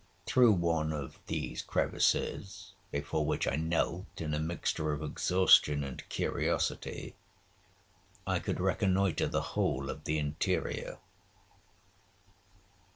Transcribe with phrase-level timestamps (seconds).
[0.25, 6.09] Through one of these crevices, before which I knelt in a mixture of exhaustion and
[6.09, 7.13] curiosity,
[8.25, 10.97] I could reconnoitre the whole of the interior.